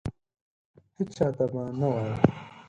هیچا 0.95 1.27
ته 1.37 1.45
به 1.51 1.61
نه 1.79 1.87
وایې! 1.93 2.15